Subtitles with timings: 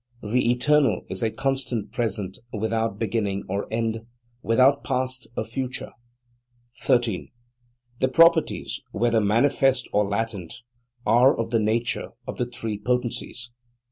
[0.23, 3.99] The eternal is a constant present without beginning or end,
[4.41, 5.91] without past or future."
[6.81, 7.29] 13.
[7.99, 10.55] These properties, whether manifest or latent,
[11.05, 13.51] are of the nature of the Three Potencies.